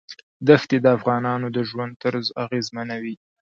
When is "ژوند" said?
1.69-1.93